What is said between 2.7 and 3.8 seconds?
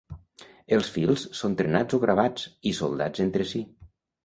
i soldats entre si.